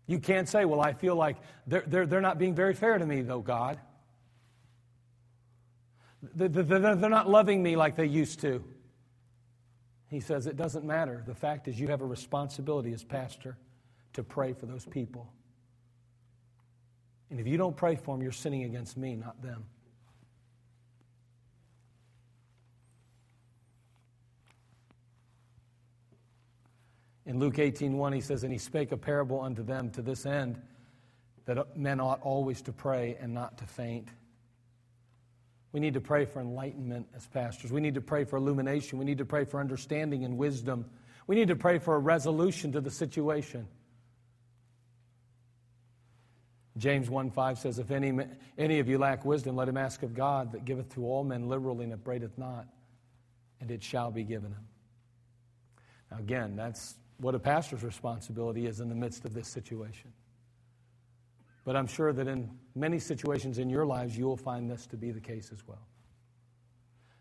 [0.06, 3.06] You can't say, well, I feel like they're, they're, they're not being very fair to
[3.06, 3.78] me, though, God.
[6.34, 8.62] They're not loving me like they used to.
[10.08, 11.22] He says it doesn't matter.
[11.26, 13.56] The fact is, you have a responsibility as pastor
[14.14, 15.32] to pray for those people.
[17.30, 19.64] And if you don't pray for them, you're sinning against me, not them.
[27.26, 30.60] In Luke 18:1 he says and he spake a parable unto them to this end
[31.44, 34.08] that men ought always to pray and not to faint.
[35.72, 37.72] We need to pray for enlightenment as pastors.
[37.72, 38.98] We need to pray for illumination.
[38.98, 40.86] We need to pray for understanding and wisdom.
[41.26, 43.68] We need to pray for a resolution to the situation.
[46.76, 48.18] James 1 5 says, If any,
[48.58, 51.48] any of you lack wisdom, let him ask of God that giveth to all men
[51.48, 52.66] liberally and upbraideth not,
[53.60, 54.66] and it shall be given him.
[56.10, 60.12] Now, again, that's what a pastor's responsibility is in the midst of this situation.
[61.64, 64.96] But I'm sure that in many situations in your lives, you will find this to
[64.96, 65.86] be the case as well.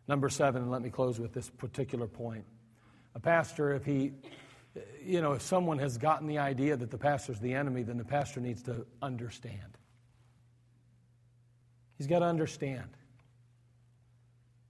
[0.08, 2.46] Number seven, and let me close with this particular point.
[3.16, 4.14] A pastor, if he,
[5.04, 8.06] you know, if someone has gotten the idea that the pastor's the enemy, then the
[8.06, 9.78] pastor needs to understand.
[11.98, 12.90] He's got to understand.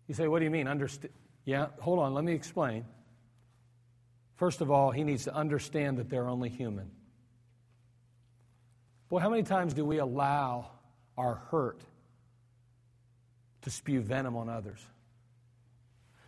[0.08, 0.68] You say, what do you mean?
[0.68, 1.14] Understand?
[1.46, 2.84] Yeah, hold on, let me explain.
[4.40, 6.90] First of all, he needs to understand that they're only human.
[9.10, 10.72] Boy, how many times do we allow
[11.18, 11.82] our hurt
[13.64, 14.80] to spew venom on others?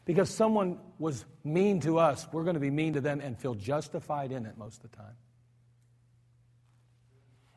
[0.03, 3.55] Because someone was mean to us, we're going to be mean to them and feel
[3.55, 5.15] justified in it most of the time.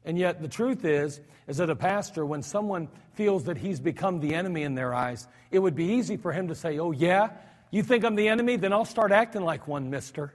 [0.05, 4.21] And yet the truth is is that a pastor when someone feels that he's become
[4.21, 7.31] the enemy in their eyes, it would be easy for him to say, "Oh yeah,
[7.73, 8.55] you think I'm the enemy?
[8.55, 10.33] Then I'll start acting like one, mister."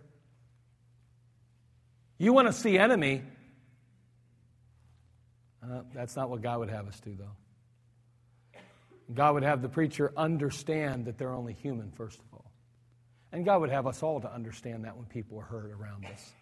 [2.19, 3.23] You want to see enemy?
[5.63, 8.61] Uh, that's not what God would have us do, though.
[9.13, 12.51] God would have the preacher understand that they're only human, first of all.
[13.31, 16.33] And God would have us all to understand that when people are hurt around us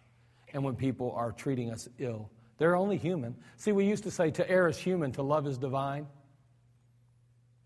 [0.52, 2.28] and when people are treating us ill.
[2.58, 3.36] They're only human.
[3.56, 6.08] See, we used to say to err is human, to love is divine.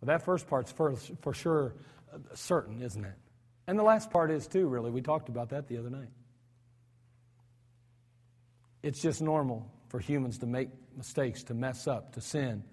[0.01, 1.75] Well, that first part's for, for sure
[2.12, 3.14] uh, certain, isn't it?
[3.66, 4.90] And the last part is too, really.
[4.90, 6.11] We talked about that the other night.
[8.83, 12.64] It's just normal for humans to make mistakes, to mess up, to sin.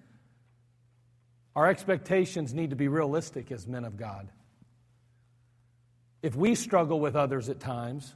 [1.54, 4.28] Our expectations need to be realistic as men of God.
[6.22, 8.14] If we struggle with others at times,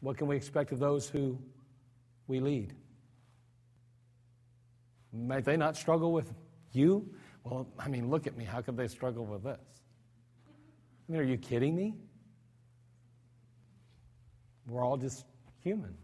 [0.00, 1.38] what can we expect of those who
[2.26, 2.74] we lead?
[5.12, 6.32] Might they not struggle with
[6.72, 7.14] you?
[7.42, 8.44] Well, I mean, look at me.
[8.44, 9.58] How could they struggle with this?
[11.08, 11.94] I mean, are you kidding me?
[14.66, 15.24] We're all just
[15.64, 15.96] human.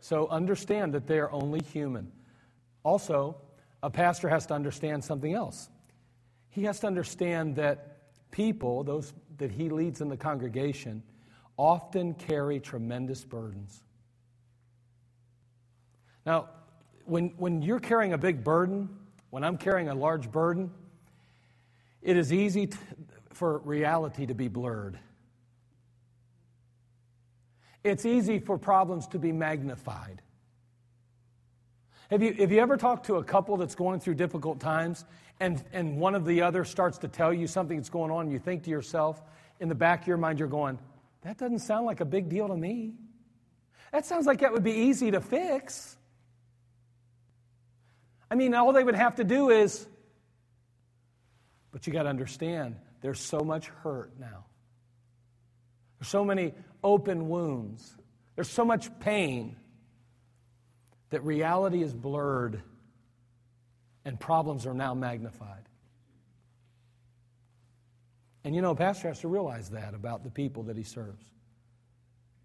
[0.00, 2.10] So understand that they are only human.
[2.82, 3.36] Also,
[3.82, 5.68] a pastor has to understand something else.
[6.48, 11.02] He has to understand that people, those that he leads in the congregation,
[11.56, 13.82] often carry tremendous burdens.
[16.24, 16.48] Now,
[17.04, 18.88] when, when you're carrying a big burden,
[19.30, 20.70] when I'm carrying a large burden,
[22.02, 22.78] it is easy to,
[23.32, 24.98] for reality to be blurred.
[27.82, 30.22] It's easy for problems to be magnified.
[32.10, 35.04] Have you, have you ever talked to a couple that's going through difficult times
[35.38, 38.32] and, and one of the other starts to tell you something that's going on and
[38.32, 39.22] you think to yourself,
[39.60, 40.78] in the back of your mind, you're going,
[41.22, 42.94] that doesn't sound like a big deal to me.
[43.92, 45.96] That sounds like that would be easy to fix.
[48.30, 49.86] I mean, all they would have to do is,
[51.72, 54.46] but you got to understand, there's so much hurt now.
[56.00, 57.94] There's so many open wounds.
[58.34, 59.56] There's so much pain
[61.10, 62.62] that reality is blurred
[64.04, 65.68] and problems are now magnified.
[68.44, 71.22] And you know, Pastor has to realize that about the people that he serves.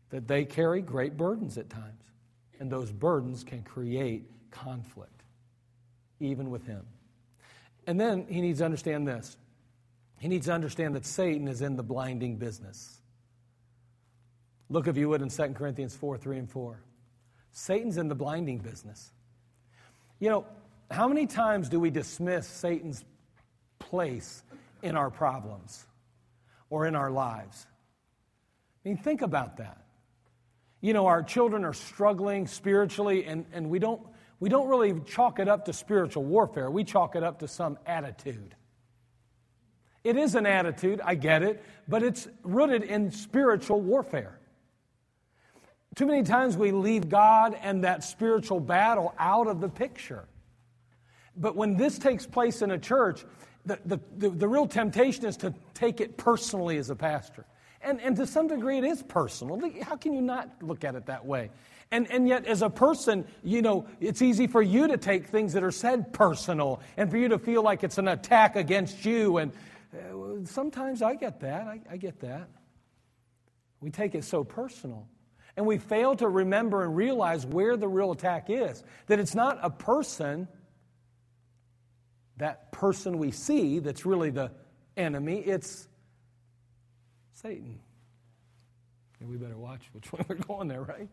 [0.10, 2.03] That they carry great burdens at times.
[2.60, 5.24] And those burdens can create conflict,
[6.20, 6.86] even with him.
[7.88, 9.38] And then he needs to understand this
[10.20, 13.01] He needs to understand that Satan is in the blinding business.
[14.70, 16.82] Look, if you would, in 2 Corinthians 4 3 and 4.
[17.51, 19.11] Satan's in the blinding business.
[20.20, 20.45] You know,
[20.91, 23.03] how many times do we dismiss Satan's
[23.80, 24.43] place
[24.82, 25.86] in our problems
[26.70, 27.68] or in our lives?
[28.84, 29.86] I mean, think about that.
[30.82, 34.01] You know, our children are struggling spiritually, and, and we, don't,
[34.39, 36.70] we don't really chalk it up to spiritual warfare.
[36.70, 38.55] We chalk it up to some attitude.
[40.03, 44.39] It is an attitude, I get it, but it's rooted in spiritual warfare.
[45.96, 50.26] Too many times we leave God and that spiritual battle out of the picture.
[51.38, 53.24] But when this takes place in a church,
[53.66, 57.46] the, the, the, the, real temptation is to take it personally as a pastor.
[57.82, 59.60] And, and to some degree, it is personal.
[59.82, 61.50] How can you not look at it that way?
[61.91, 65.54] And, and yet, as a person, you know, it's easy for you to take things
[65.54, 69.38] that are said personal and for you to feel like it's an attack against you.
[69.38, 69.52] And
[69.93, 71.68] uh, sometimes I get that.
[71.68, 72.50] I, I get that.
[73.82, 75.08] We take it so personal.
[75.58, 78.84] And we fail to remember and realize where the real attack is.
[79.08, 80.47] That it's not a person,
[82.38, 84.51] that person we see, that's really the
[84.97, 85.39] enemy.
[85.39, 85.88] It's
[87.34, 87.80] Satan.
[89.20, 91.10] And we better watch which way we're going there, right?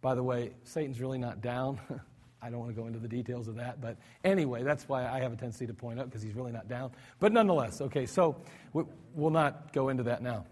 [0.00, 1.80] By the way, Satan's really not down.
[2.40, 5.18] I don't want to go into the details of that, but anyway, that's why I
[5.20, 6.92] have a tendency to point out because he's really not down.
[7.18, 8.36] But nonetheless, okay, so
[8.72, 10.46] we'll not go into that now.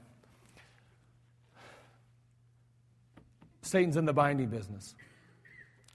[3.66, 4.94] Satan's in the binding business.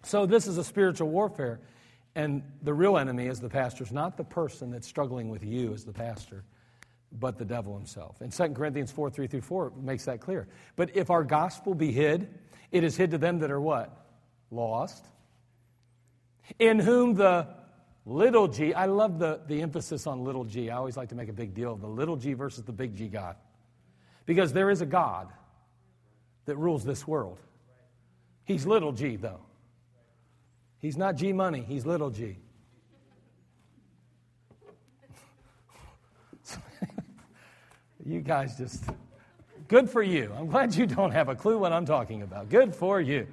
[0.03, 1.59] So this is a spiritual warfare,
[2.15, 3.83] and the real enemy is the pastor.
[3.83, 6.43] It's not the person that's struggling with you as the pastor,
[7.11, 8.21] but the devil himself.
[8.21, 10.47] And 2 Corinthians 4 3 through 4 makes that clear.
[10.75, 12.27] But if our gospel be hid,
[12.71, 13.95] it is hid to them that are what?
[14.49, 15.05] Lost
[16.59, 17.47] in whom the
[18.05, 20.69] little g, I love the, the emphasis on little g.
[20.69, 22.95] I always like to make a big deal of the little g versus the big
[22.95, 23.35] G God.
[24.25, 25.29] Because there is a God
[26.45, 27.39] that rules this world.
[28.43, 29.41] He's little g, though.
[30.79, 32.37] He's not G money, he's little g.
[38.05, 38.83] you guys just,
[39.67, 40.33] good for you.
[40.37, 42.49] I'm glad you don't have a clue what I'm talking about.
[42.49, 43.27] Good for you.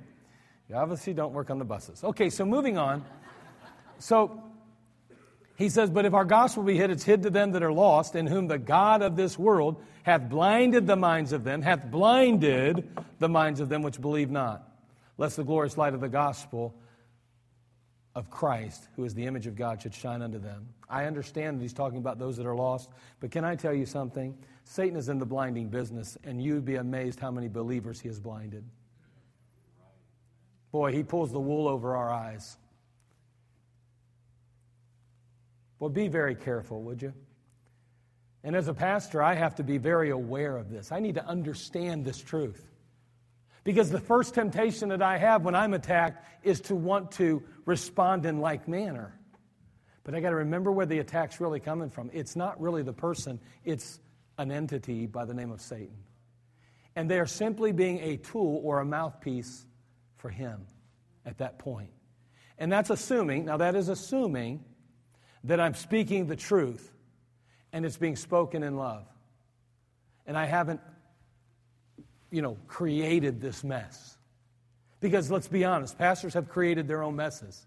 [0.68, 2.04] You obviously don't work on the buses.
[2.04, 3.02] Okay, so moving on.
[3.98, 4.42] So
[5.56, 8.14] he says, But if our gospel be hid, it's hid to them that are lost,
[8.14, 12.88] in whom the God of this world hath blinded the minds of them, hath blinded
[13.18, 14.67] the minds of them which believe not,
[15.18, 16.74] lest the glorious light of the gospel
[18.14, 20.68] of Christ, who is the image of God, should shine unto them.
[20.88, 22.90] I understand that he's talking about those that are lost,
[23.20, 24.36] but can I tell you something?
[24.64, 28.18] Satan is in the blinding business, and you'd be amazed how many believers he has
[28.18, 28.64] blinded.
[30.72, 32.56] Boy, he pulls the wool over our eyes.
[35.78, 37.12] Well, be very careful, would you?
[38.44, 40.92] And as a pastor, I have to be very aware of this.
[40.92, 42.67] I need to understand this truth.
[43.64, 48.24] Because the first temptation that I have when I'm attacked is to want to respond
[48.24, 49.18] in like manner.
[50.04, 52.10] But I got to remember where the attack's really coming from.
[52.14, 54.00] It's not really the person, it's
[54.38, 55.96] an entity by the name of Satan.
[56.96, 59.66] And they are simply being a tool or a mouthpiece
[60.16, 60.66] for him
[61.26, 61.90] at that point.
[62.58, 64.64] And that's assuming, now that is assuming
[65.44, 66.92] that I'm speaking the truth
[67.72, 69.06] and it's being spoken in love.
[70.26, 70.80] And I haven't,
[72.30, 74.16] you know, created this mess.
[75.00, 77.66] Because let's be honest, pastors have created their own messes.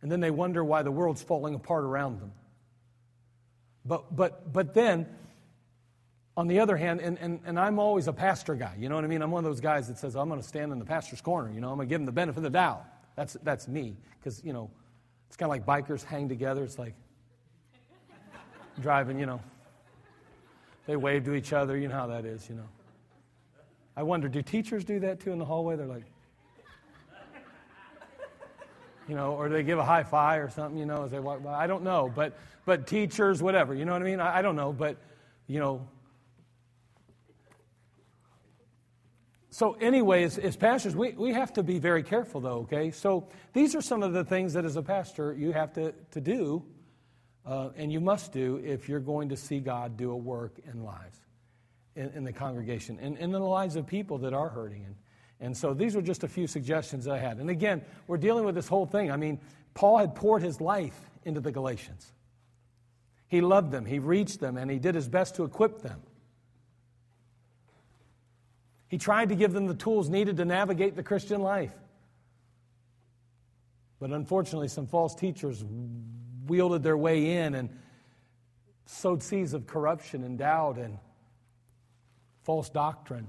[0.00, 2.32] And then they wonder why the world's falling apart around them.
[3.84, 5.06] But, but, but then
[6.36, 9.04] on the other hand, and, and, and I'm always a pastor guy, you know what
[9.04, 9.22] I mean?
[9.22, 11.52] I'm one of those guys that says, I'm going to stand in the pastor's corner,
[11.52, 12.84] you know, I'm going to give him the benefit of the doubt.
[13.16, 13.96] That's, that's me.
[14.18, 14.70] Because, you know,
[15.26, 16.62] it's kind of like bikers hang together.
[16.62, 16.94] It's like
[18.80, 19.40] driving, you know.
[20.86, 21.76] They wave to each other.
[21.76, 22.68] You know how that is, you know.
[23.98, 25.74] I wonder, do teachers do that too in the hallway?
[25.74, 26.04] They're like,
[29.08, 31.42] you know, or they give a high five or something, you know, as they walk
[31.42, 31.52] by.
[31.52, 34.20] I don't know, but but teachers, whatever, you know what I mean?
[34.20, 34.98] I, I don't know, but
[35.48, 35.88] you know,
[39.50, 42.92] So, anyway, as, as, pastors, we, we have to be very careful, though, okay?
[42.92, 46.20] So, these are some of the things that as a pastor you have to, to
[46.20, 46.64] do,
[47.44, 50.84] uh, and you must do if you're going to see God do a work in
[50.84, 51.18] lives,
[51.98, 54.84] in, in the congregation, and, in the lives of people that are hurting.
[54.84, 54.94] And,
[55.40, 57.38] and so, these were just a few suggestions that I had.
[57.38, 59.10] And again, we're dealing with this whole thing.
[59.10, 59.40] I mean,
[59.74, 62.12] Paul had poured his life into the Galatians,
[63.26, 66.00] he loved them, he reached them, and he did his best to equip them.
[68.86, 71.74] He tried to give them the tools needed to navigate the Christian life.
[74.00, 75.62] But unfortunately, some false teachers
[76.46, 77.68] wielded their way in and
[78.86, 80.96] sowed seeds of corruption and doubt and
[82.48, 83.28] false doctrine.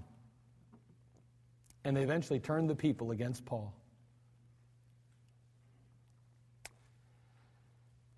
[1.84, 3.74] And they eventually turned the people against Paul.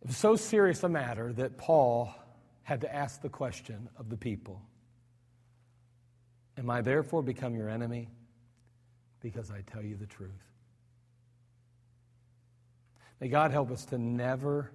[0.04, 2.14] It was so serious a matter that Paul
[2.62, 4.62] had to ask the question of the people
[6.56, 8.08] Am I therefore become your enemy
[9.22, 10.52] because I tell you the truth?
[13.20, 14.72] May God help us to never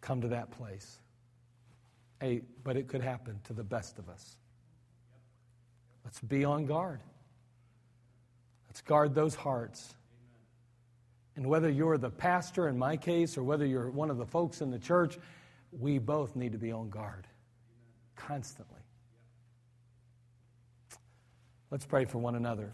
[0.00, 1.00] come to that place.
[2.18, 4.38] Hey, but it could happen to the best of us.
[6.04, 7.00] Let's be on guard.
[8.68, 9.94] Let's guard those hearts.
[11.36, 14.60] And whether you're the pastor in my case or whether you're one of the folks
[14.60, 15.18] in the church,
[15.78, 17.26] we both need to be on guard
[18.16, 18.80] constantly.
[21.70, 22.70] Let's pray for one another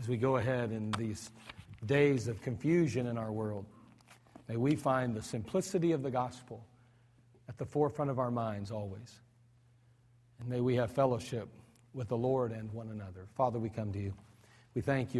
[0.00, 1.30] as we go ahead in these
[1.86, 3.66] days of confusion in our world.
[4.48, 6.64] May we find the simplicity of the gospel
[7.48, 9.20] at the forefront of our minds always.
[10.38, 11.48] And may we have fellowship
[11.94, 13.26] with the Lord and one another.
[13.36, 14.14] Father, we come to you.
[14.74, 15.18] We thank you.